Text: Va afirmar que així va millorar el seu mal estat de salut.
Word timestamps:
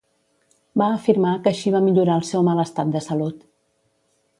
Va 0.83 0.87
afirmar 0.93 1.35
que 1.43 1.53
així 1.53 1.75
va 1.77 1.83
millorar 1.91 2.19
el 2.23 2.27
seu 2.33 2.49
mal 2.51 2.67
estat 2.67 2.95
de 2.97 3.05
salut. 3.11 3.51